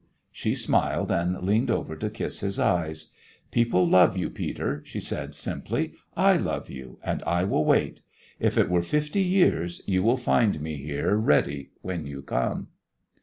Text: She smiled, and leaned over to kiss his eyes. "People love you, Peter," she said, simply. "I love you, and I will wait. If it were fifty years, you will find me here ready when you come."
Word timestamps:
She 0.31 0.55
smiled, 0.55 1.11
and 1.11 1.39
leaned 1.43 1.69
over 1.69 1.95
to 1.95 2.09
kiss 2.09 2.39
his 2.39 2.57
eyes. 2.57 3.11
"People 3.51 3.85
love 3.87 4.17
you, 4.17 4.31
Peter," 4.31 4.81
she 4.83 4.99
said, 4.99 5.35
simply. 5.35 5.93
"I 6.17 6.37
love 6.37 6.71
you, 6.71 6.97
and 7.03 7.21
I 7.21 7.43
will 7.43 7.63
wait. 7.65 8.01
If 8.39 8.57
it 8.57 8.67
were 8.67 8.81
fifty 8.81 9.21
years, 9.21 9.83
you 9.85 10.01
will 10.01 10.17
find 10.17 10.59
me 10.59 10.77
here 10.77 11.15
ready 11.15 11.69
when 11.83 12.07
you 12.07 12.23
come." 12.23 12.69